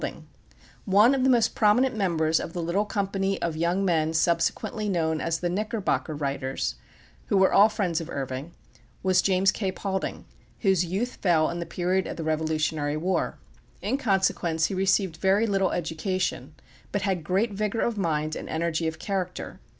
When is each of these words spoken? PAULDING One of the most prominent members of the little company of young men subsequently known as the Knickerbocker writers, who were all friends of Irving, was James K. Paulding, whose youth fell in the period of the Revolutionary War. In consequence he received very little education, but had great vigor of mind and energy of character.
PAULDING 0.01 0.25
One 0.85 1.13
of 1.13 1.23
the 1.23 1.29
most 1.29 1.53
prominent 1.53 1.95
members 1.95 2.39
of 2.39 2.53
the 2.53 2.61
little 2.63 2.85
company 2.85 3.39
of 3.39 3.55
young 3.55 3.85
men 3.85 4.13
subsequently 4.15 4.89
known 4.89 5.21
as 5.21 5.39
the 5.41 5.47
Knickerbocker 5.47 6.15
writers, 6.15 6.73
who 7.27 7.37
were 7.37 7.53
all 7.53 7.69
friends 7.69 8.01
of 8.01 8.09
Irving, 8.09 8.51
was 9.03 9.21
James 9.21 9.51
K. 9.51 9.71
Paulding, 9.71 10.25
whose 10.61 10.83
youth 10.83 11.17
fell 11.17 11.51
in 11.51 11.59
the 11.59 11.67
period 11.67 12.07
of 12.07 12.17
the 12.17 12.23
Revolutionary 12.23 12.97
War. 12.97 13.37
In 13.83 13.99
consequence 13.99 14.65
he 14.65 14.73
received 14.73 15.17
very 15.17 15.45
little 15.45 15.71
education, 15.71 16.55
but 16.91 17.03
had 17.03 17.23
great 17.23 17.51
vigor 17.53 17.81
of 17.81 17.95
mind 17.95 18.35
and 18.35 18.49
energy 18.49 18.87
of 18.87 18.97
character. 18.97 19.59